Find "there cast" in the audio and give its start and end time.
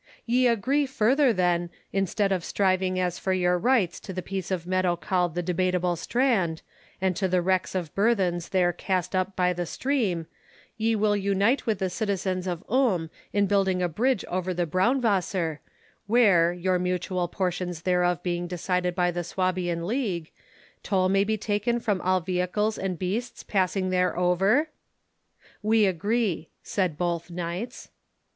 8.49-9.15